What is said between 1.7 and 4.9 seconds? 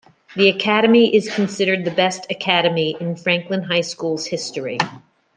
the best academy in Franklin High School's history.